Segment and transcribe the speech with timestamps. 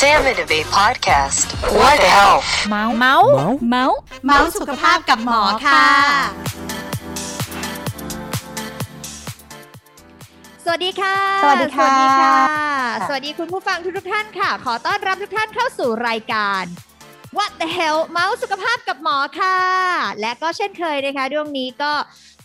[0.00, 1.46] Sam and Abe podcast.
[1.78, 2.48] What the health?
[2.68, 3.28] เมาส์เมาส์
[3.70, 5.84] เมาส์เมาส์สุขภาพกับหมอค่ะ
[10.64, 12.34] สวัสดีค่ะ สวัสดีค่ะ สวัสดีค่ะ
[12.98, 16.64] ค่ะสวัสดีคุณผู้ฟังทุกๆท่านค่ะ ขอต้อนรับทุกท่านเข้าสู่รายการ
[17.36, 19.58] What the hell เมาส์สุขภาพกับหมอค่ะ
[20.20, 21.92] และก็เช่นเคยนะคะดวงนี้ก็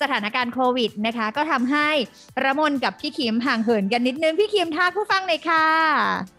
[0.01, 1.89] สถานการณ์โควิดนะคะ ก็ทำให้
[2.43, 6.34] ระมนกับพี่คิมห่างเหินกันนิดนึง พี่คิมทักผู้ฟังเลยค่ะ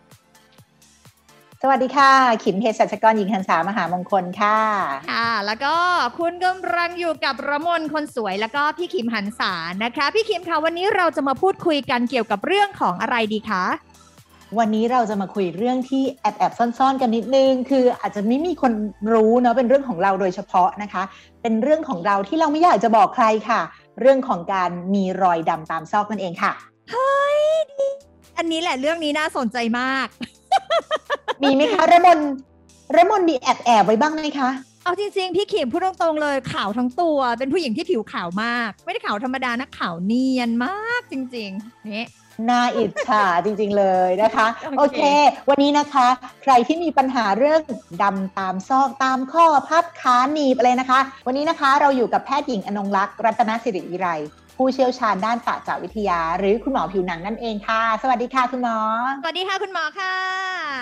[1.62, 2.12] สวัสดีค่ะ
[2.44, 4.60] ขิมเภสัชกรหญิงหันษามหามงคลค่ะ
[5.10, 5.74] ค่ะ แล้วก็
[6.18, 9.52] คุณกำลังอยู่กับระมนคนสวยแล้วก็พี่คิมหันษา
[9.84, 13.64] นะคะ พี่คิมคะวันนี้เราจะมาพูดคุยกันเกี่ยวกับเรื่องของอะไรดีคะ
[14.58, 18.72] วันนี้เราจะมาคุยเรื่องที่แอบแอบๆซ่อนๆกันนิดนึง คืออาจจะไม่มีคน
[19.12, 21.02] รู้เนาะเป็นเรื่องของเราโดยเฉพาะนะคะ
[21.42, 23.60] เป็นเรื่องของเราที่เราไม่อยากจะบอกใครค่ะ
[24.00, 26.52] เรื่องของการมีรอยดำตามซอกนั่นเองค่ะ
[28.38, 30.08] อันนี้แหละเรื่องนี้น่าสนใจมาก
[31.42, 32.18] มีไหมคะระมน
[32.96, 34.50] ระมนมีแอบแอบๆไว้บ้างไหมคะ
[34.84, 42.06] เอาจริงๆพี่ขิมพูดตรงๆเลยขาวทั้งตัว เป็นผู้หญิงที่ผิวขาวมาก ไม่ได้ขาวธรรมดานะขาวเนียนมากจริงๆนี่
[42.48, 45.00] น่าอิจฉาจริงๆเลยนะคะ โอเคโอเค
[45.48, 46.06] วันนี้นะคะ
[46.42, 47.62] ใครที่มีปัญหาเรื่อง
[48.02, 54.08] ดำตามซอกตามข้อพับขาหนีบอะไรนะคะ วันนี้นะคะเราอยู่กับแพทย์หญิงอนงรักษ์รัตนสิริวิไร
[54.56, 58.78] ผู้เชี่ยวชาญด้านปะจาวิทยา หรือคุณหมอผิวหนังนั่นเองค่ะ สวัสดีค่ะคุณหมอ
[59.22, 60.14] สวัสดีค่ะคุณหมอค่ะ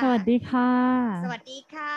[0.02, 0.70] สวัสดีค่ะ
[1.24, 1.94] สวัสดีค่ะ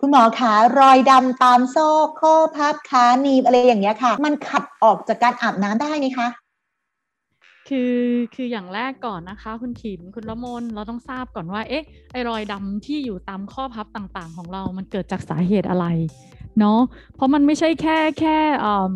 [0.00, 6.28] คุณหมอคะรอยดำตามซอกข้อพับขาหนีบอะไรอย่างเงี้ยค่ะ มันขัดออกจากการอาบน้ำได้ไหมคะ
[7.68, 7.96] คือ
[8.34, 15.86] คืออย่างแรกก่อนนะคะ คุณขิมคุณละมนเราต้องทราบก่อนว่าเอ๊ะไอรอยดำที่อยู่ตามข้อพับต่างๆ ของเรา มันเกิดจากสาเหตุอะไร
[16.58, 16.80] เนาะ
[17.14, 18.92] เพราะมันไม่ใช่แค่แค่อ่า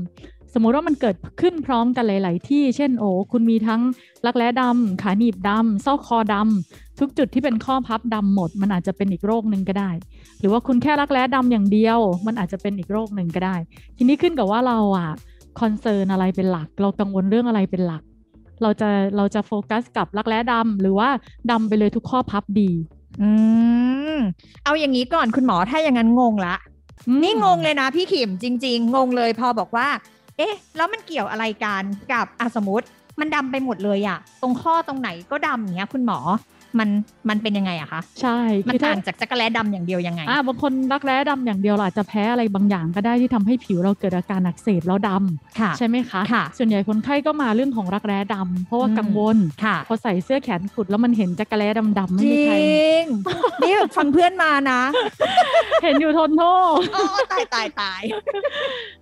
[0.54, 3.80] สมมุติว่ามันเกิดขึ้นพร้อมกันหลาย ๆ ที่ เช่นโอ้คุณมีทั้ง
[4.26, 9.90] รักแร้ดำขาหนีบดำซอกคอดำทุกจุดที่เป็นข้อพับดำหมด มันอาจจะเป็นอีกโรคหนึ่งก็ได้
[10.38, 13.56] หรือว่าคุณแค่รักแร้ดำอย่างเดียว มันอาจจะเป็นอีกโรคหนึ่งก็ได้
[13.96, 15.10] ทีนี้ขึ้นกับว่าเราอะ
[15.60, 18.02] concern อะไรเป็นหลัก เรากังวลเรื่องอะไรเป็นหลัก
[18.62, 21.08] เราจะเราจะโฟกัสกับรักแร้ดำหรือว่า
[21.50, 22.70] ดำไปเลยทุกข้อพับดี
[23.20, 23.28] อื
[24.16, 24.18] ม
[24.64, 26.54] เอาอย่างนี้ก่อนคุณหมอถ้าอย่างนั้นงงละ
[27.06, 29.88] อืมนี่งงเลยนะพี่ขิมจริง ๆ งงเลยพอบอกว่า
[30.36, 31.82] เอ๊ะ แล้วมันเกี่ยวอะไรกัน
[32.12, 32.86] กับอสมมติ
[33.20, 36.18] มันดำไปหมดเลยอะตรงข้อตรงไหนก็ดำเนี้ยคุณหมอ
[36.78, 36.88] มัน
[37.28, 38.38] มันเป็นยังไงอะคะใช่
[38.68, 51.68] มันคือถ้าต่างจากจักรแล้ดำอย่างเดียวยังไงอ่าบางคนรักแร้ดำอย่างเดียวเราอาจจะแพ้อะไรบางอย่างก็ได้ที่ทำให้ผิวเราเกิดอาการอักเสบแล้วดำค่ะใช่ไหมคะค่ะส่วนใหญ่คนไข้ก็มาเรื่องของรักแร้ดำเพราะว่าอืมกังวลค่ะพอใส่เสื้อแขนกุดแล้วมันเห็นจักรแร้
[51.98, 52.56] ดำๆไม่จมีริใคร
[53.02, 53.04] ง
[53.62, 54.80] นี่แบบฟังเพื่อนมานะ
[55.82, 56.44] เห็นอยู่ทนโท
[56.76, 57.02] ษโอ้
[57.32, 58.02] ตายตายตาย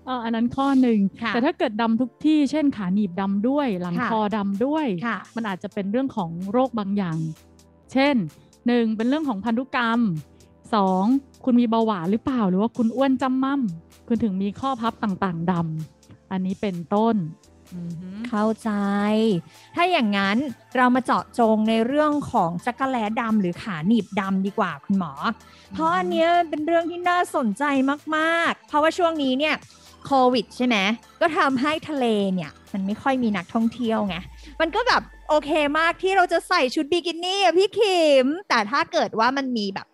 [0.07, 7.17] เอออันนั้นข้อหนึ่งค่ะแต่ถ้าเกิดดำทุกที่เช่นขาหนีบดำด้วย หลังค่ะคอดำด้วยค่ะมันอาจจะเป็นเรื่องของโรคบางอย่าง
[7.93, 8.15] เช่น
[8.67, 10.01] หนึ่งเป็นเรื่องของพันธุกรรม
[10.75, 11.05] สอง
[11.45, 13.61] คุณมีเบาหวานหรือเปล่า หรือว่าคุณอ้วนจำมั่ม
[14.09, 17.17] คุณถึงมีข้อพับต่างๆดำอันนี้เป็นต้น
[17.75, 18.71] อือหือเข้าใจ
[19.75, 20.37] ถ้าอย่างนั้น
[20.77, 25.13] เรามาเจาะจงในเรื่องของจักรแล้ดำหรือขาหนีบดำดีกว่าคุณหมอ
[25.73, 27.65] เพราะอันเนี้ยเป็นเรื่องที่น่าสนใจ
[28.17, 29.55] มากๆ เพราะว่าช่วงนี้เนี่ย
[30.07, 30.77] โควิดใช่ไหม
[31.21, 34.17] ก็ทำให้ทะเลเนี่ย มันไม่ค่อยมีนักท่องเที่ยวไง
[34.61, 35.03] มันก็แบบ
[35.33, 39.87] โอเคมากที่เราจะใส่ชุดบิกินี่อะพี่ขิม แต่ถ้าเกิดว่ามันมีแบบ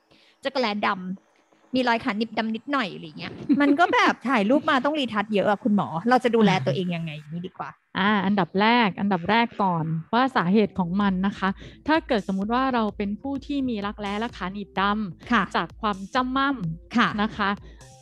[0.44, 11.48] จักรแลดำมีรอยขาหนิบดำนิดหน่อยอะไรเงี้ย มันก็แบบถ่ายรูปมาต้องรีทัชเยอะอะคุณหมอ เราจะดูแลตัวเองยังไงอย่างนี้ดีกว่า อ่า อันดับแรก อันดับแรกก่อนว่าสาเหตุของมันนะคะ
[11.88, 16.56] ถ้าเกิดสมมุติว่าเราเป็นผู้ที่มีรักแร้และขาหนีบดำค่ะจากความจำมั่ม
[16.96, 17.50] ค่ะนะคะ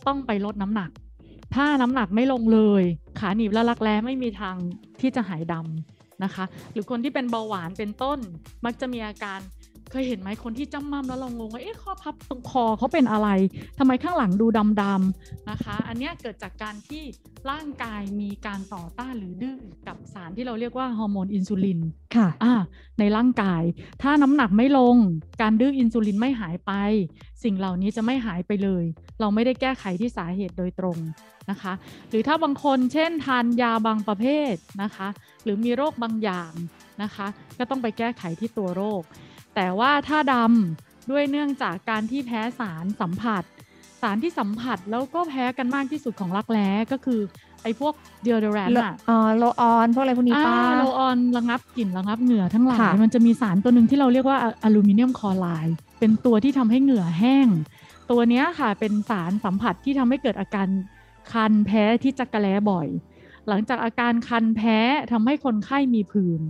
[0.07, 0.91] ต้องไปลดน้ำหนัก
[1.55, 2.83] ถ้าน้ำหนักไม่ลงเลย
[3.21, 4.57] ขาหนีบและรักแร้ไม่มีทาง
[5.01, 8.19] ที่จะหายดำ นะคะ หรือคนที่เป็นเบาหวานเป็นต้น
[8.65, 9.41] มักจะมีอาการ
[9.91, 13.29] เคยเห็นไหมคนที่จำมั่มแล้วเรางงว่าเอ๊ะข้อพับตรงคอเขาเป็นอะไร
[13.79, 14.47] ทำไมข้างหลังดู
[14.83, 17.03] ดำๆนะคะ อันเนี้ยเกิดจากการที่
[17.51, 21.81] ร่างกายมีการต่อต้านหรือดื้อกับสารที่เราเรียกว่าฮอร์โมนอินซูลิน
[22.17, 22.55] ค่ะอ่า
[22.99, 23.63] ในร่างกาย
[24.03, 24.97] ถ้าน้ำหนักไม่ลง
[25.43, 26.73] การดื้ออินซูลินไม่หายไป
[27.45, 28.85] สิ่งเหล่านี้จะไม่หายไปเลย
[29.21, 30.99] เราไม่ได้แก้ไขที่สาเหตุโดยตรง
[31.51, 31.73] นะคะ
[32.11, 35.09] หรือถ้าบางคนเช่นทานยาบางประเภทนะคะ
[35.45, 36.53] หรือมีโรคบางอย่าง
[37.03, 37.27] นะคะ
[37.59, 39.03] ก็ต้องไปแก้ไขที่ตัวโรค
[39.55, 43.43] แต่ว่าถ้าดำด้วยเนื่องจากการที่แพ้สารสัมผัส
[44.03, 47.21] สารที่สัมผัสแล้วก็แพ้กันมากที่สุดของรักแร้ก็คือ
[47.63, 57.49] ไอ้พวกเดียร์แรนอะอ๋อโลออนพวกอะไรพวกนี้ป้าอ่าโลออนระงับกลิ่นระงับเหงื่อทั้งหลายค่ะมันจะมีสารตัวหนึ่งที่เราเรียกว่าอะลูมิเนียมคลอไรด์เป็นตัวที่ทำให้เหงื่อแห้ง
[58.11, 60.69] ตัวเนี้ยค่ะเป็นสารสัมผัสที่ทำให้เกิดอาการ
[61.33, 62.89] คันแพ้ที่จักระแล้บ่อย
[63.49, 64.79] หลังจากอาการคันแพ้
[65.13, 66.41] ทำให้คนไข้มีผื่น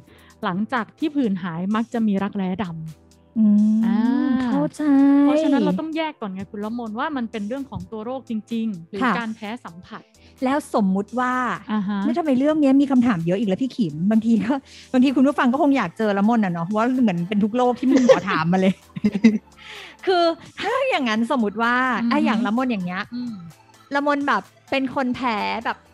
[0.44, 3.44] หลังจากที่ผื่นหายมักจะมีรักแร้ดำอื
[3.78, 3.98] มอ่า
[4.44, 4.82] เข้าใจ
[5.22, 10.02] เพราะฉะนั้นเราต้องแยกก่อนไงคุณละมนว่ามันเป็นเรื่องของตัวโรคจริง ๆ หรือค่ะการแพ้สัมผัส
[10.44, 11.34] แล้วสมมุติว่า
[11.72, 14.52] อ่าฮะไม่ทำไมเรื่องเนี้ยมีคำถามเยอะอีกแล้วพี่ขิมบางทีก็
[14.92, 18.74] บางทีคุณผู้ฟังก็คงอยากเจอละมนอะเนาะว่าเหมือนเป็นทุกโลกที่มึงขอถามมาเลย
[20.06, 20.24] คือ
[20.60, 21.74] ถ้าอย่างนั้นสมมติว่า
[22.10, 23.34] ไอ้อย่างละมนอย่างเงี้ยอืม
[23.94, 25.93] ละมนแบบเป็นคนแพ้แบบผิว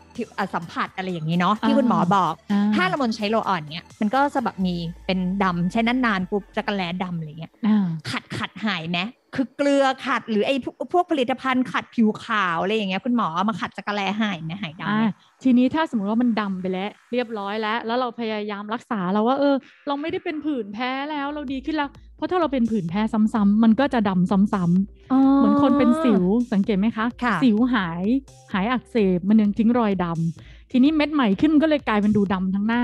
[0.55, 4.75] สัมผัสอะไรอย่างนี้เนาะที่อ่าคุณหมอบอกอ่ถ้าละมนใช้โลออนเนี้ยมันก็จะแบบมี
[5.05, 8.99] เป็นดำใช้นานๆปุ๊บจะกระแลดำอะไรเงี้ยอ่าขัดขัดหายไหม
[9.35, 15.05] คือเกลือขัดหรือไอ้พวกพวกผลิตภัณฑ์ขัดผิวขาวอะไรอย่างเงี้ยคุณหมอเอามาขัดจะกระแลหายไหมหายดำอ่าไหม
[15.43, 19.55] ทีนี้ถ้าสมมติว่ามันดำไปแล้ว เรียบร้อยแล้ว แล้วเราพยายามรักษาเราว่าเออ
[19.87, 23.01] เราไม่ได้เป็นผื่นแพ้แล้วเราดีขึ้นแล้วเพ ราะถ้าเราเป็นผื่นแพ้
[23.33, 26.23] ซ้ำๆมันก็จะดำซ้ำๆเหมือนคนเป็นสิว
[26.53, 28.05] สังเกตไหมคะค่ะสิวหาย
[28.53, 32.83] หายอักเสบมันยังทิ้งรอยดำทีนี้เม็ดใหม่ขึ้นมันก็เลยกลายเป็นดูดำทั้งหน้า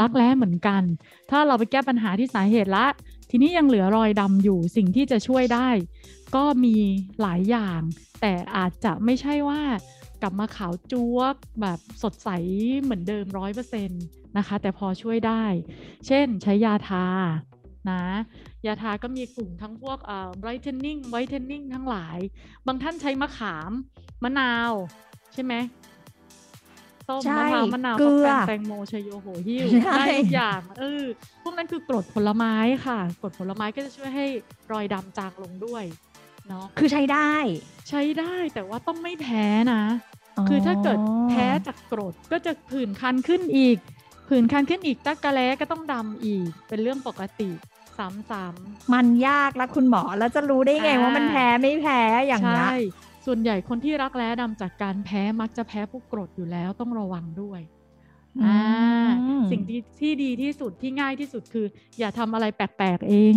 [0.00, 0.82] รักแร้เหมือนกัน
[1.30, 2.86] ถ้าเราไปแก้ปัญหาที่สาเหตุละ
[3.30, 5.68] ทีนี้ยังเหลือรอยดำอยู่สิ่งที่จะช่วยได้
[6.34, 6.76] ก็มี
[7.20, 7.80] หลายอย่าง
[8.20, 9.62] แต่อาจจะไม่ใช่ว่า
[10.22, 12.28] กลับมาขาวจั๊วกแบบสดใส
[12.82, 14.02] เหมือนเดิมร้อยเปอร์เซ็นต์
[14.36, 15.44] นะคะ แต่พอช่วยได้
[16.06, 17.06] เช่นใช้ยาทา
[17.90, 18.02] นะ
[18.66, 22.18] ยาทาก็มีกลุ่มทั้งพวกเอ่อ brightening whitening ทั้งหลาย
[22.66, 23.72] บางท่านใช้มะขาม
[24.22, 24.72] มะนาว
[25.34, 25.54] ใช่ไหม
[27.08, 31.02] ส้มใช่มะพร้าวมะนาวเกลือฟักแฟงแตงโมชโยโหหิวใช่ได้ทุกอย่างเออ
[31.42, 32.54] พวกนั้นคือกรดผลไม้
[32.86, 34.26] ค่ะกรดผลไม้ก็จะช่วยให้
[34.72, 35.84] รอยดำจางลงด้วย
[36.48, 37.34] เนาะคือใช้ได้
[37.88, 39.82] ใช้ได้แต่ว่าต้องไม่แพ้นะ
[40.48, 43.78] คือถ้าเกิดแพ้จากกรดก็จะผื่นคันขึ้นอีก
[44.28, 47.50] ผื่นคันขึ้นอีกตะกะแล้ก็ต้องดำอีกเป็นเรื่องปกติ
[47.98, 52.76] ซ้ำมันยากแล้วคุณหมอแล้วจะรู้ได้ไงอ่าว่ามันแพ้ไม่แพ้อย่างๆเงี้ยใช่
[53.26, 57.60] ส่วนใหญ่คนที่รักแร้ดำจากการแพ้มักจะแพ้พวกกรดอยู่แล้วต้องระวังด้วย
[58.38, 59.08] อือ่า
[59.40, 61.66] มสิ่งที่ที่ดีที่สุดที่ง่ายที่สุดคือ
[61.98, 63.34] อย่าทำอะไรแปลกๆเอง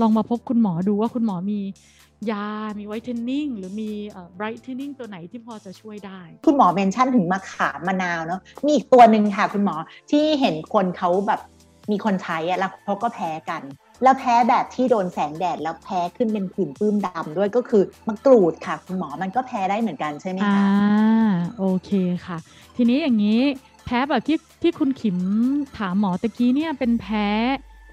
[0.00, 1.60] ลองมาพบคุณหมอดูว่าคุณหมอมี
[2.30, 2.48] ยา
[2.78, 9.76] มีไวท์เทนนิ่งหรือมีเอ่อ brightening ตัวไหนที่พอจะช่วยได้ คุณหมอเมนชั่นถึงมะขามมะนาวเนาะ มีอีกตัวหนึ่งค่ะคุณหมอ
[10.10, 11.40] ที่เห็นคนเขาแบบ
[11.90, 13.62] มีคนใช้อะแล้วเขาก็แพ้กัน
[14.02, 20.64] แล้วแพ้แบบที่โดนแสงแดดแล้วแพ้ขึ้นเป็นผื่นปื้มดำด้วยก็คือมะกรูดค่ะ คุณหมอมันก็แพ้ได้เหมือนกันใช่ไหมอ่าคะ
[21.58, 21.90] โอเค
[22.26, 22.36] ค่ะ
[22.76, 23.40] ทีนี้อย่างนี้
[23.84, 25.18] แพ้แบบที่ที่คุณขิม
[25.78, 27.28] ถามหมอตะกี้เนี่ยเป็นแพ้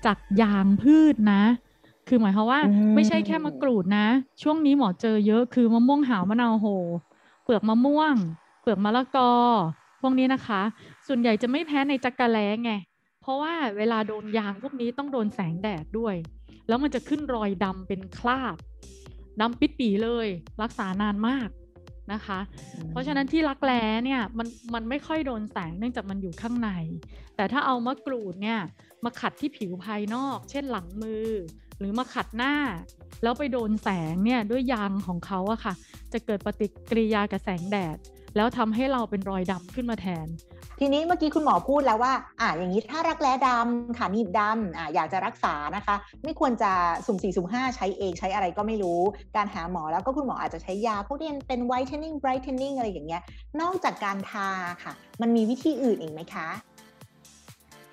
[0.06, 1.44] จากยางพืชนะ
[2.08, 4.08] คือหมายความว่าอืมไม่ใช่แค่มะกรูดนะ
[4.42, 6.68] ช่วงนี้หมอเจอเยอะคือมะม่วงหาวมะนาวโห
[7.44, 8.16] เปลือกมะม่วง
[8.62, 9.32] เปลือกมะละกอ
[10.02, 10.62] พวกนี้นะคะ
[11.08, 12.97] ส่วนใหญ่จะไม่แพ้ในจักระแล้ไงเพ
[13.28, 16.16] ราะว่าเวลาโดนยางพวกนี้ต้องโดนแสงแดดด้วย
[16.68, 18.58] แล้วมันจะขึ้นรอยดำเป็นคราบ
[19.42, 20.28] ดำปิดปีเลย
[20.62, 21.50] รักษานานมาก
[22.14, 22.40] นะคะ
[22.92, 26.70] เพราะฉะนั้นที่รักแร้เนี่ยมันมันไม่ค่อยโดนแสงเนื่องจากมันอยู่ข้างใน
[27.36, 28.60] แต่ถ้าเอามะกรูดเนี่ย
[29.04, 31.28] มาขัดที่ผิวภายนอก เช่นหลังมือ
[31.80, 32.54] หรือมาขัดหน้า
[33.24, 35.74] แล้วไปโดนแสงเนี่ยด้วยยางของเขาอะค่ะ
[36.14, 37.98] จะเกิดปฏิกิริยากับแสงแดด
[38.38, 40.28] แล้วทำให้เราเป็นรอยดำขึ้นมาแทน
[40.80, 46.72] ทีนี้เมื่อกี้คุณหมอพูดแล้วว่า อ่าอย่างนี้ถ้ารักแร้ดำขาหนีบดำอ่าอยากจะรักษานะคะ ไม่ควรจะ
[47.06, 49.00] สุ่มสี่สุ่มห้าใช้เองใช้อะไรก็ไม่รู้
[49.36, 53.22] การหาหมอแล้วก็คุณหมออาจจะใช้ยาพวกที่เป็น whitening brightening อะไรอย่างเงี้ย
[53.62, 54.50] นอกจากการทา
[54.84, 56.48] ค่ะ มันมีวิธีอื่นอีกไหมคะ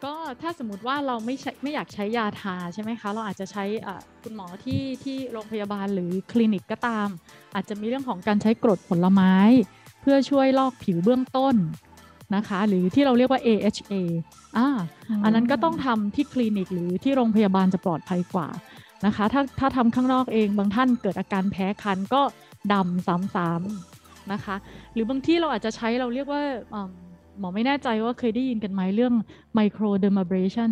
[0.05, 7.09] ก็ถ้าสมมติว่าเราไม่ใช่ไม่อยากใช้ยาทาใช่ไหมคะ เราอาจจะใช้อะคุณหมอที่ที่โรงพยาบาลหรือคลินิกก็ตาม
[7.55, 9.35] อาจจะมีเรื่องของการใช้กรดผลไม้
[10.05, 11.55] เพื่อช่วยลอกผิวเบื้องต้น
[12.37, 13.93] นะคะ หรือที่เราเรียกว่า AHA
[14.57, 14.69] อ่า
[15.25, 18.49] อันนั้นก็ต้องทำที่คลินิกหรือที่โรงพยาบาลจะปลอดภัยกว่า
[19.07, 22.23] นะคะ ถ้าถ้าทำข้างนอกเองบางท่านเกิดอาการแพ้คันก็
[22.73, 24.57] ดำซ้ำๆนะคะ
[24.93, 26.43] หรือบางที่เราอาจจะใช้เราเรียกว่า
[26.73, 26.91] อืม
[27.39, 29.15] หมอไม่แน่ใจว่าเคยได้ยินกันไหมเรื่อง
[29.59, 30.71] microdermabrasion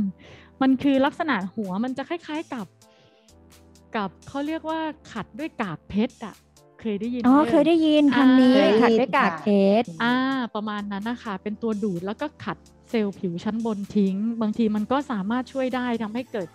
[0.62, 2.67] มันคือลักษณะหัวมันจะคล้ายๆกับ
[3.97, 4.81] กับเขาเรียกว่า
[5.12, 6.35] ขัดด้วยกากเพชรอะ
[6.83, 9.49] เคยได้ยินอ๋อหมเคยได้ยินคำนี้อ่าขัดด้วยกากเพ
[9.81, 10.15] ชรอ่า
[10.55, 12.57] ประมาณนั้นนะคะเป็นตัวดูดแล้วก็ขัด
[12.91, 16.49] เซลล์ผิวชั้นบนทิ้ง บางทีมันก็สามารถช่วยได้ทำให้เกิด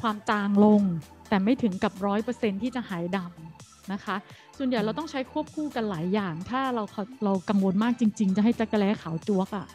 [0.00, 0.82] ความจางลง
[1.28, 4.16] แต่ไม่ถึงกับร้อยเปอร์เซ็นต์ที่จะหายดำนะคะ
[4.58, 6.84] ส่วนใหญ่เราต้องใช้ควบคู่กันหลายอย่าง ถ้าเรา
[7.24, 9.66] เรากังวลมากจริง ๆ จะให้จั๊กกะแร้ขาวจั๊วะอะ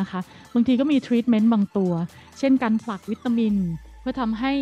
[0.00, 0.20] นะคะ
[0.54, 1.92] บางทีก็มีทรีทเมนต์บางตัว
[2.38, 3.54] เช่นการผลักวิตามิน
[4.00, 4.52] เพื่อทำให้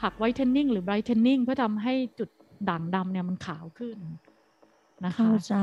[0.00, 2.28] ผลัก whitening หรือ brightening เพื่อทำให้จุด
[2.68, 3.98] ด่างดำเนี่ยมันขาวขึ้น
[5.04, 5.56] นะคะเข้าใจ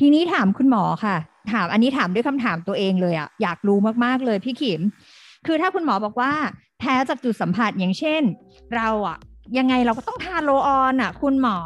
[0.00, 1.16] ทีนี้ถามคุณหมอค่ะ
[1.52, 4.80] ถามอันนี้ถามด้วยคำถามตัวเองเลยอะอยากรู้มากๆเลยพี่ขิม
[5.46, 6.32] คือถ้าคุณหมอบอกว่า
[6.78, 8.22] แพ้จากจุดสัมผัสอย่างเช่น
[8.76, 9.18] เราอะ
[9.58, 11.56] ยังไงเราก็ต้องทานโลออนอะคุณหมอ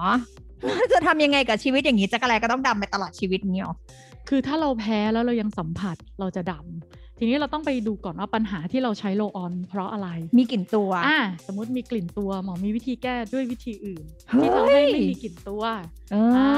[0.92, 3.74] จะทำยังไงกับชีวิตอย่างนี้จะอะไรก็ต้องดำไปตลอดชีวิตนี้หรอ
[4.28, 10.08] คือถ้าเราแพ้แล้วเรายังสัมผัสเราจะดำ ทีนี้เราต้องไปดูก่อนว่าปัญหาที่เราใช้โลออน เพราะอะไร
[10.38, 15.62] มีกลิ่นตัวอ่าสมมติมีกลิ่นตัวหมอมีวิธีแก้ด้วยวิธีอื่นเฮ้ยที่ทำให้ไม่มีกลิ่นตัว
[16.14, 16.48] อ่า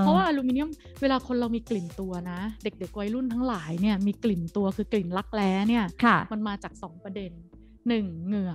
[0.00, 0.70] เพราะว่าอลูมิเนียม
[1.00, 7.32] เวลาคนเรามีกลิ่นตัวนะ เด็กๆวัยรุ่นทั้งหลายเนี่ยมีกลิ่นตัวคือกลิ่นรักแร้เนี่ยค่ะมันมาจาก 2 ประเด็น
[7.80, 8.26] 1.
[8.26, 8.52] เหงื่อ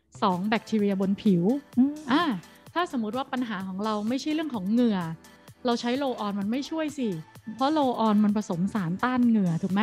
[0.00, 0.48] 2.
[0.48, 1.44] แบคทีเรียบนผิว
[1.78, 2.22] อืมอ่า
[2.74, 4.98] ถ้าสมมุติว่าปัญหาของเราไม่ใช่เรื่องของเหงื่อ
[5.66, 7.08] เราใช้โลออนมันไม่ช่วยสิ
[7.56, 9.82] เพราะโลออนมันผสมสารต้านเหงื่อถูกไหม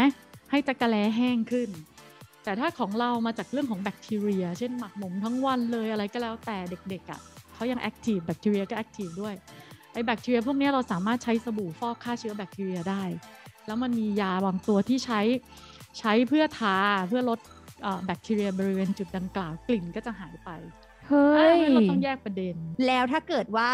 [0.52, 1.70] ให้จักระแล้แห้งขึ้น
[2.44, 6.58] แต่ถ้าของเรามาจากเรื่องของแบคทีเรีย เช่นหมักหมมทั้งวันเลยอะไรก็แล้วแต่
[6.90, 7.20] เด็กๆอะ่ะ
[7.54, 9.36] เขายังแอคทีฟแบคทีเรียก็แอคทีฟด้วย
[9.94, 13.04] ไอ้แบคทีเรียพวกเนี้ยเราสามารถใช้สบู่ฟอกฆ่าเชื้อแบคทีเรียได้
[13.68, 15.22] แล้วมันมียาบางตัวที่ใช้
[16.00, 16.78] ใช้เพื่อทา
[17.08, 17.40] เพื่อลด
[17.84, 20.50] เอ่อแบคทีเรียบริเวณจุดดังกล่าวกลิ่นก็จะหายไป
[21.08, 22.56] เฮ้อ่ายงั้นเราต้องแยกประเด็น
[22.88, 23.72] แล้วถ้าเกิดว่า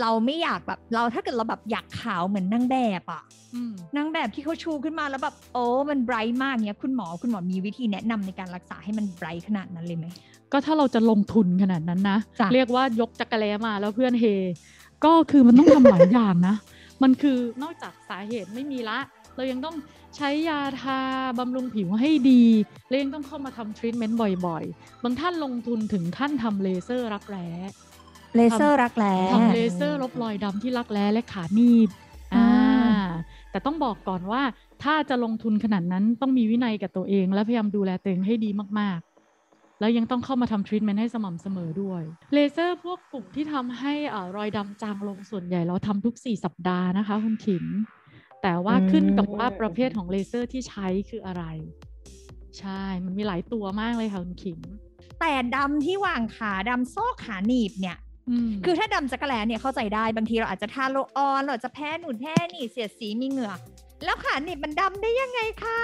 [0.00, 3.22] เราไม่อยากแบบเราถ้าเกิดเราแบบอยากขาวเหมือนนางแบบอะ
[3.54, 10.06] อืมนางแบบที่เขาชูขึ้นมาแล้วแบบโอ้มันไบรท์มากเนี้ยคุณหมอคุณหมอมีวิธีแนะนำในการรักษาให้มันไบรท์ขนาดนั้นเลยไหม
[10.52, 14.24] ก็ถ้าเราจะลงทุนขนาดนั้นนะจ้ะเรียกว่ายกจั๊กกะแร้มาแล้วเพื่อนเฮ
[15.04, 16.56] ก็คือมันต้องทำหลายอย่างนะ
[17.02, 18.98] มันคือนอกจากสาเหตุไม่มีละ
[19.36, 19.76] เรายังต้อง
[20.16, 21.00] ใช้ยาทา
[21.38, 22.44] บำรุงผิวให้ดี
[22.88, 27.48] แล้วยังต้องเข้ามาทำทรีทเมนต์บ่อยๆ บางท่านลงทุนถึงขั้นทำเลเซอร์รักแร้
[28.36, 31.88] เลเซอร์รักแร้ทำเลเซอร์ลบรอยดำที่รักแร้และขาหนีบ
[32.34, 32.46] อ่า
[32.84, 33.06] อ่า
[33.50, 34.42] แต่ต้องบอกก่อนว่า
[34.82, 42.02] ถ้าจะลงทุนขนาดนั้นต้องมีวินัยกับตัวเอง และพยายามดูแลตัวเองให้ดีมากๆ แล้วยังต้องเข้ามาทำทรีทเมนต์ให้สม่ำเสมอด้วย
[42.34, 47.64] เลเซอร์พวกกลุ่มที่ทำให้อ่ารอยดำจางลงส่วนใหญ่เราทำทุก 4 สัปดาห์นะคะคุณขิม
[48.42, 51.44] แต่ว่าขึ้นกับว่าประเภทของเลเซอร์ที่ใช้คืออะไร
[52.58, 54.60] ใช่ มันมีหลายตัวมากเลยค่ะคุณขิม
[55.20, 57.98] แต่ดำที่หว่างขาดำซอกขาหนีบเนี่ย
[58.64, 63.52] คือถ้าดำจั๊กกะแร้เนี่ยเข้าใจได้บางทีเราอาจจะทา roll-on เราอาจจะแพ้หนุนแพ้หนีบเสียดสีมีเหงื่อ
[64.04, 65.80] แล้วขาหนีบมันดำได้ยังไงคะ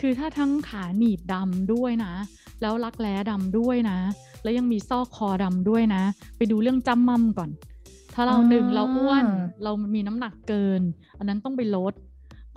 [0.00, 2.12] คือถ้าทั้งขาหนีบดำด้วยนะ
[2.60, 3.98] แล้วรักแร้ดำด้วยนะ
[4.42, 6.02] แล้วยังมีซอกคอดำด้วยนะ
[6.36, 7.50] ไปดูเรื่องจำมั่มก่อน
[8.14, 9.26] ถ้าเราอ่าหนึ่งเราอ้วน
[9.62, 10.82] เรามีน้ำหนักเกิน
[11.18, 11.94] อันนั้นต้องไปลด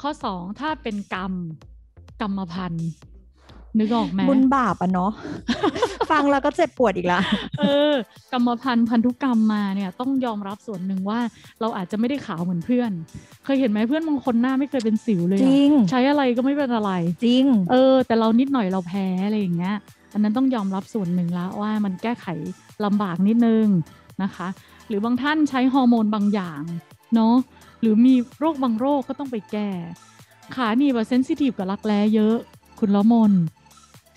[0.02, 1.34] ข้อสองถ้าเป็นกรรม
[2.22, 2.90] กรรมพันธุ์
[3.80, 5.12] นึกออกไหมบุญบาปอะเนาะ
[6.12, 7.20] ฟังแล้วก็เจ็บปวดอีกละ
[7.60, 7.94] เออ
[8.32, 11.20] กรรมพันธุ์พันธุกรรมมาเนี่ย ต้องยอมรับส่วนหนึ่งว่า
[11.62, 12.92] เราอาจจะไม่ได้ขาวเหมือนเพื่อน
[13.44, 16.92] เคยเห็นไหมเพื่อนบางคนหน้าไม่เคยเป็นสิวเลยจอะริงใช้อะไรก็ไม่เป็นอะไร
[17.26, 19.76] จริง เออ แต่เรานิดหน่อยเราแพ้อะไรอย่างเงี้ย
[20.14, 22.28] อันนั้นต้องยอมรับส่วนหนึ่งแล้วว่ามันแก้ไข
[22.86, 23.68] ลำบากนิดนึง
[24.24, 24.48] นะคะ
[24.88, 26.62] หรือบางท่านใช้ฮอร์โมนบางอย่าง
[27.16, 27.36] เนาะ
[27.82, 29.70] หรือมีโรคบางโรคก็ต้องไปแก้
[30.56, 32.36] ขาหนีบเซนซิทีฟกับรักแร้เยอะ
[32.80, 33.32] คุณละมน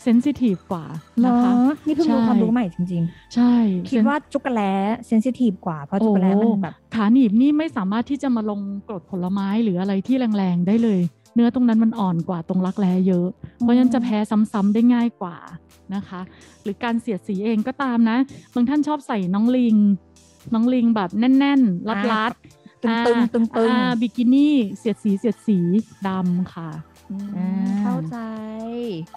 [0.02, 0.84] เซนซิทีฟกว่า
[1.20, 3.02] เนานะคะะนี่เพิ่งรู้ใช่ความรู้ใหม่จริง
[3.34, 4.60] ใช่ๆคิดว่าจุกแล
[5.06, 11.00] เซนซิทีฟกว่าเพราะจุกแลมันแบบโอ้ขาหนีบนี่ไม่สามารถที่จะมาลงกรดผลไม้หรืออะไรที่แรงๆได้เลย
[11.34, 13.26] เนื้อตรงนั้นมันอ่อนกว่าตรงรักแร้เยอะ
[13.58, 14.18] เพราะฉะนั้นจะแพ้
[14.52, 15.36] ซ้ำๆได้ง่ายกว่า
[15.94, 16.20] นะคะ
[16.62, 18.18] หรือการเสียดสีเองก็ตามนะ
[18.54, 19.76] บางท่านชอบใส่น้องลิง
[20.54, 25.58] น้องลิงแบบแน่นๆรัดๆตึงตึงตึงตึงอ่าบิกินี่เสียดสีเสียดสี
[26.08, 26.89] ดำค่ะอ่า
[27.80, 28.16] เข้าใจ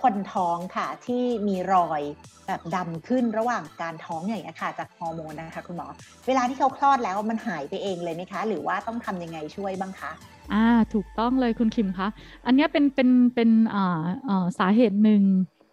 [0.01, 2.01] คนท้องค่ะที่มีรอย
[2.47, 5.87] แบบดำขึ้นระหว่างการท้องอย่างเงี้ยค่ะ จากฮอร์โมนนะคะคุณหมอ
[6.27, 10.11] เวลาที่เขาคลอดแล้วมันหายไปเองเลยไหมคะ หรือว่าต้องทำยังไงช่วยบ้างคะ
[10.53, 12.07] อ่าถูกต้องเลยคุณคิมคะ
[12.45, 15.23] อันเนี้ยเป็นเป็นเป็นอ่าอ่าสาเหตุหนึ่ง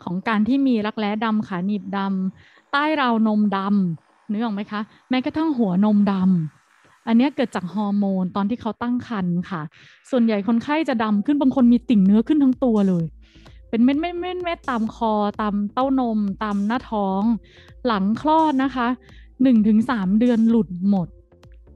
[0.05, 6.60] ของการที่มีรักแร้ดำขาหนีบดำใต้ราวนมดำนึกออกไหมคะ แม้กระทั่งหัวนมดำ
[7.11, 9.63] อันเนี้ยเกิดจากฮอร์โมนตอนที่เขาตั้งครรภ์ค่ะ
[10.11, 13.05] ส่วนใหญ่คนไข้จะดำขึ้นบางคนมีติ่งเนื้อขึ้นทั้งตัวเลย
[13.71, 17.23] เป็นเม็ดเม็ดเม็ดเม็ดตามคอตามเต้านม ตามหน้าท้อง
[17.87, 18.89] หลังคลอดนะคะ
[19.43, 21.09] หนึ่งถึงสามเดือนหลุดหมด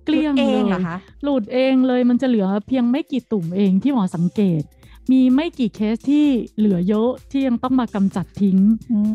[0.04, 4.62] เกลี้ยงเองเลยเหรอคะหลุดเองเลยมันจะเหลือเพียงไม่กี่ตุ่มเองที่หมอสังเกต
[5.10, 6.26] มีไม่กี่เคสที่
[6.56, 8.58] เหลือเยอะที่ยังต้องมากำจัดทิ้ง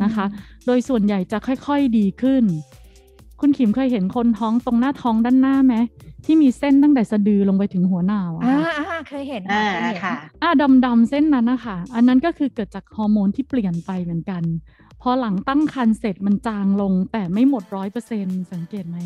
[0.04, 0.26] นะคะ
[0.66, 2.44] โดยส่วนใหญ่จะค่อยๆดีขึ้น
[3.40, 5.74] คุณขิมเคยเห็นคนท้องตรงหน้าท้องด้านหน้าไหม
[6.24, 10.50] ที่มีเส้นตั้งแต่สะดือลงไปถึงหัวหนาวอะอ่าค่ะอ่าเคยเห็นอ่าเคยเห็นค่ะอ่า
[10.86, 14.42] ดำๆเส้นนั้นนะคะอันนั้นก็คือเกิดจากฮอร์โมนที่เปลี่ยนไปเหมือนกัน
[15.02, 18.98] พอหลังตั้งครรภ์เสร็จมันจางลงแต่ไม่หมดร้อยเปอร์เซ็นสังเกตไหม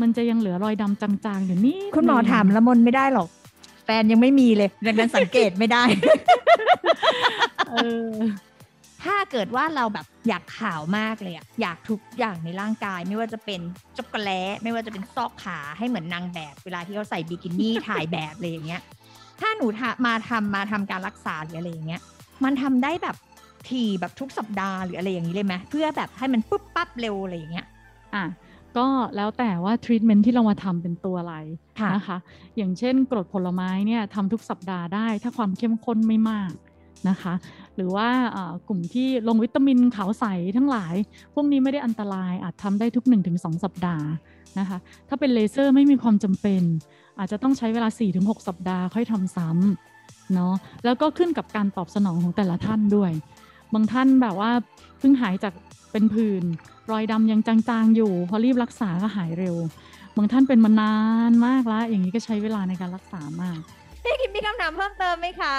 [0.00, 3.28] มันจะยังเหลือรอยดำจางๆอยู่นี่คุณหมอถามละมนไม่ได้หรอก
[3.84, 5.82] แฟนยังไม่มีเลยดังนั้นสังเกตไม่ได้
[7.70, 7.74] เอ
[8.06, 8.10] อ
[9.06, 13.60] ถ้าเกิดว่าเราแบบอยากขาวมากเลยอะอยากทุกอย่างในร่างกาย ไม่ว่าจะเป็น
[13.96, 18.82] จั๊กกะแร้ไม่ว่าจะเป็นซอกขาให้เหมือนนางแบบ เวลาที่เขาใส่บิกินี่ถ่ายแบบอะไรอย่างเงี้ย
[19.40, 22.00] ถ้าหนูจะมาทำมาทำการรักษาหรืออะไรอย่างเงี้ย
[22.44, 23.16] มันทำได้แบบ
[23.68, 27.66] ทีแบบทุกสัปดาห์หรืออะไรอย่างนี้เลยไหมเพื่อแบบให้มันปุ๊บปั๊บเร็วอะไรอย่างเงี้ย
[28.14, 28.24] อะ
[28.76, 28.86] ก็
[29.16, 31.36] แล้วแต่ว่าทรีทเมนที่เรามาทำเป็นตัวอะไร
[31.80, 32.18] ค่ะนะคะ
[32.56, 36.52] อย่างเช่นกรดผลไม้เนี่ยทำทุกสัปดาห์ได้ ถ้าความเข้มข้นไม่มาก
[37.08, 37.34] นะคะ
[37.76, 38.08] หรือว่า
[38.68, 40.24] กลุ่มที่ลงวิตามินขาวใส
[40.56, 40.94] ทั้งหลาย
[41.34, 43.04] พวกนี้ไม่ได้อันตรายอาจทำได้ทุก
[43.34, 44.06] 1-2 สัปดาห์
[44.58, 44.78] นะคะ
[45.08, 46.62] ถ้าเป็นเลเซอร์ไม่มีความจำเป็น
[47.18, 50.54] อาจจะต้องใช้เวลา 4-6 สัปดาห์ค่อยทำซ้ำเนาะ
[50.84, 53.12] แล้วก็ขึ้นกับการตอบสนองของแต่ละท่านด้วย
[53.74, 54.50] บางท่านแบบว่า
[54.98, 55.54] เพิ่งหายจาก
[55.92, 56.44] เป็นผื่น
[56.90, 59.56] รอยดำยังจางๆอยู่ พอรีบรักษาก็หายเร็ว
[60.16, 60.96] บางท่านเป็นมานา
[61.30, 63.58] นมากแล้ว อย่างนี้ก็ใช้เวลาในการรักษามาก
[64.02, 65.56] พี่คิมมีคำถามเพิ่มเติมไหมคะ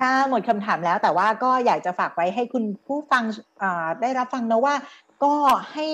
[0.00, 3.24] ค่ะหมดคำถามแล้วแต่ว่าก็อยากจะฝากไว้ให้คุณผู้ฟัง
[4.00, 4.74] ได้รับฟังนะว่า
[5.24, 5.34] ก็
[5.72, 5.86] ให้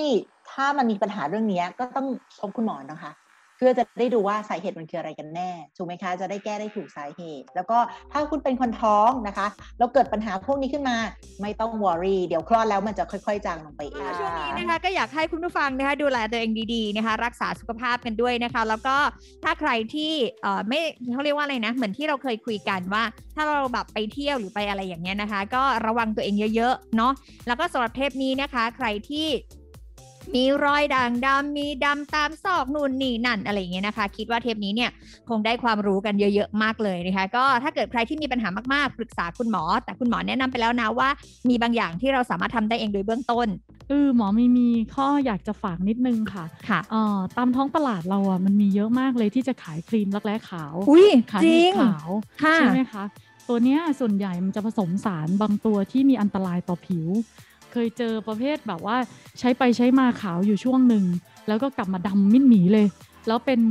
[0.51, 2.07] ถ้ามันมีปัญหาเรื่องนี้ก็ต้อง
[2.39, 3.11] พบคุณหมอนะคะ
[3.57, 7.77] เพื่อจะได้ดูว่าสาเหตุมันคืออะไรกันแน่ถูกไหมคะ จะได้แก้ได้ถูกสาเหตุ แล้วก็
[8.11, 9.47] ถ้าคุณเป็นคนท้องนะคะ
[9.77, 10.97] แล้วเกิดปัญหาพวกนี้ขึ้นมา
[11.41, 18.97] ไม่ต้องวอรี่เดี๋ยวคลอดแล้วมันจะค่อย ๆ จางลงไปเองช่วงนี้นะคะก็อยากให้คุณผู้ฟังนะคะดูแลตัวเองดีๆนะคะ รักษาสุขภาพกันด้วยนะคะ แล้วก็
[19.43, 20.79] ถ้าใครที่เอ่อไม่
[21.13, 23.03] เขาเรียกว่าอะไรนะ เหมือนที่เราเคยคุยกันว่า
[23.35, 27.13] ถ้าเราแบบไปเที่ยวหรือไปอะไรอย่างเงี้ยนะคะ ก็ระวังตัวเองเยอะๆเนาะ
[27.47, 29.27] แล้วก็สำหรับเทปนี้นะคะ ใครที่
[30.33, 34.91] มีรอยด่างดำมีดำตามซอกนู่นนี่นั่นอะไรอย่างเงี้ยนะคะ คิดว่าเทปนี้เนี่ย
[35.29, 41.09] คงได้ความรู้กันเยอะๆมากเลยนะคะก็ถ้าเกิดใครที่มีปัญหามากๆ ปรึกษาคุณหมอ แต่คุณหมอแนะนำไปแล้วนะว่า
[41.49, 43.47] มีบางอย่างที่เราสามารถทำได้เองโดยเบื้องต้น
[43.89, 52.09] เออหมอมีมีข้ออยากจะฝากนิดนึงค่ะค่ะเอ่อตามท้องตลาดเราอะมันมีเยอะมากเลยที่จะขายครีมรักแร้ขาวอุ้ยขาจหนีริบงขาว
[52.43, 53.03] ค่ะใช่ไหมคะ
[53.49, 57.07] ตัวเนี้ยส่วนใหญ่มันจะผสมสารบางตัวที่มีอันตรายต่อผิว
[57.75, 58.97] เคยเจอประเภทแบบว่า
[59.39, 61.05] ใช้ไปใช้มาขาวอยู่ช่วงหนึ่ง
[61.47, 62.87] แล้วก็กลับมาดำมิดหมีเลย
[63.27, 63.61] แล้วเป็น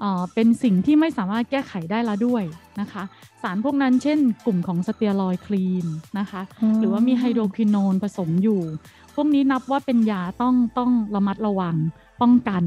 [0.00, 2.42] เอ่อเป็นสิ่งที่ไม่สามารถแก้ไขได้ละด้วย
[2.80, 3.02] นะคะ
[3.42, 5.86] สารพวกนั้นเช่น กลุ่มของสเตียรอยด์ครีม
[6.18, 6.42] นะคะ
[6.80, 8.60] หรือว่ามี hydroquinone ผสมอยู่
[9.14, 11.76] พวกนี้นับว่าเป็นยาต้องต้องระมัดระวัง
[12.20, 12.64] ป้องกัน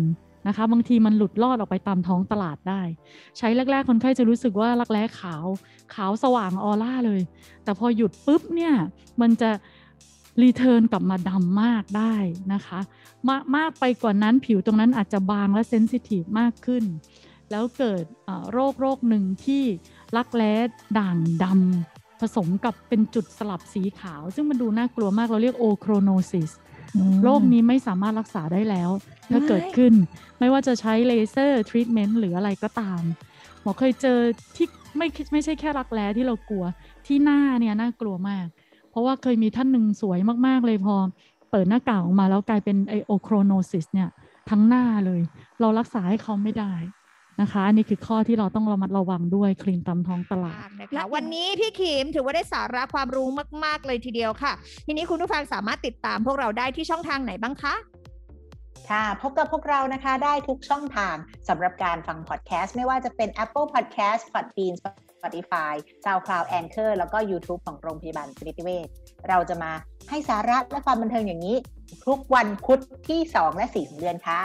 [0.47, 2.81] นะคะ บางทีมันหลุดลอดออกไปตามท้องตลาดได้
[3.37, 5.45] ใช้แรก ๆ คนไข้จะรู้สึกว่ารักแร้ขาว
[5.93, 7.21] ขาวสว่างออร่าเลย
[7.63, 8.73] แต่พอหยุดปุ๊บเนี่ย
[9.21, 9.49] มันจะ
[10.41, 12.15] return กลับมาดำมากได้
[12.53, 12.79] นะคะ
[13.29, 16.83] มากมากไปกว่านั้นผิวตรงนั้นอาจจะบางและ sensitive มากขึ้น
[17.51, 19.63] แล้วเกิดเอ่อโรคโรคหนึ่งที่
[20.17, 20.53] รักแร้
[20.99, 26.51] ด่างดำผสมกับเป็นจุดสลับสีขาว ซึ่งมันดูน่ากลัวมากเราเรียก ochronosis
[27.23, 28.89] โรคนี้ไม่สามารถรักษาได้แล้ว
[29.31, 29.93] ถ้ามันเกิดขึ้น
[30.39, 33.01] ไม่ว่าจะใช้เลเซอร์ทรีทเมนต์หรืออะไรก็ตาม
[33.61, 34.19] หมอเคยเจอ
[34.55, 34.67] ที่
[34.97, 36.65] ไม่ไม่ใช่แค่รักแร้ที่เรากลัว
[37.05, 38.47] ที่หน้าเนี่ยน่ากลัวมาก
[38.91, 40.95] เพราะว่าเคยมีท่านหนึ่งสวยมาก ๆ เลยพอ
[41.51, 44.09] เปิดหน้ากากออกมาแล้วกลายเป็นไอ ochronosis เนี่ย
[44.49, 45.21] ทั้งหน้าเลย
[45.59, 46.73] เรารักษาให้เขาไม่ได้
[47.41, 53.27] นะคะ อันนี้คือข้อที่เราต้องระมัดระวังด้วยครีมตามท้องตลาดนะคะวันนี้พี่ขิมถือว่าได้สาระความรู้
[53.65, 54.53] มาก ๆ เลยทีเดียวค่ะ
[54.85, 57.75] ทีนี้คุณผู้ฟังสามารถติดตามพวกเราได้ที่ช่องทางไหนบ้างคะ
[58.89, 61.15] ค่ะพบกับพวกเรานะคะได้ทุกช่องทาง
[61.49, 64.75] สำหรับการฟังพอดแคสต์ ไม่ว่าจะเป็น Apple Podcast Podbean
[65.21, 65.73] Spotify
[66.05, 68.87] SoundCloud Anchor แล้วก็ YouTube ของโรงพยาบาลสมิติเวช
[69.29, 69.71] เราจะมา
[70.09, 71.57] ให้สาระและความบันเทิงอย่างนี้
[72.05, 72.79] ทุกวันพุธ
[73.09, 74.41] ที่ 2 และ 4 ของเดือนค่ะ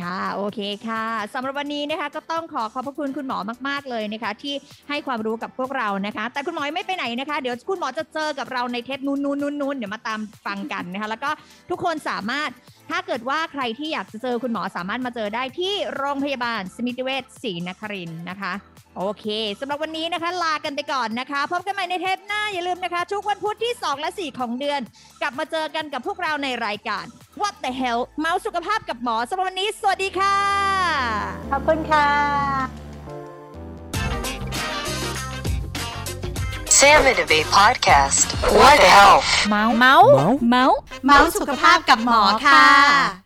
[0.00, 4.54] ค่ะ โอเคค่ะสำหรับวันนี้นะคะก็ต้องขอขอบพระคุณคุณหมอมาก ๆ เลยนะคะ ที่
[4.88, 11.30] ให้ความรู้กับพวกเรานะคะ แต่คุณหมอไม่ไปไหนนะคะ เดี๋ยวคุณหมอจะเจอกับเราในเทปนู้นนู้นนู้นนู้นเดี๋ยวมาตามฟังกันนะคะ แล้วก็
[11.70, 12.50] ทุกคนสามารถ
[12.90, 18.52] ถ้าเกิดว่าใครที่อยากจะเจอคุณหมอสามารถมาเจอได้ที่โรงพยาบาลสมิติเวชศรีนครินนะคะ
[18.96, 19.26] โอเค
[19.60, 24.80] สำหรับวันนี้นะคะ ลากันไปก่อนนะคะ พบกันใหม่ในเทปหน้าอย่าลืมนะคะทุกวันพุธที่ 2 และ 4 ของเดือน
[25.20, 27.04] กลับมาเจอกันกับพวกเราในรายการ
[27.40, 30.36] What the hell เมาส์สุขภาพกับหมอสำหรับวันนี้ สวัสดีค่ะ
[31.50, 32.08] ขอบคุณค่ะ
[36.78, 38.26] Salmon Debate Podcast.
[38.60, 39.28] What the health?
[39.50, 40.08] เมาส์เมาส์
[40.50, 43.21] เมาส์เมาส์สุขภาพกับหมอค่ะ